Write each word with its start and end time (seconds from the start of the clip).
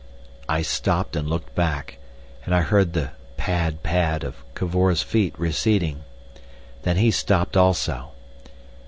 I 0.49 0.63
stopped 0.63 1.15
and 1.15 1.29
looked 1.29 1.53
back, 1.53 1.99
and 2.43 2.55
I 2.55 2.61
heard 2.61 2.93
the 2.93 3.11
pad, 3.37 3.83
pad 3.83 4.23
of 4.23 4.37
Cavor's 4.55 5.03
feet 5.03 5.35
receding. 5.37 6.03
Then 6.81 6.97
he 6.97 7.11
stopped 7.11 7.55
also. 7.55 8.09